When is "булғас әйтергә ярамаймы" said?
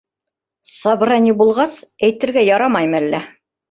1.43-3.05